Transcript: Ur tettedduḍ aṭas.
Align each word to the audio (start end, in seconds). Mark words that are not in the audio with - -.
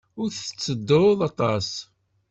Ur 0.21 0.29
tettedduḍ 0.31 1.19
aṭas. 1.29 1.69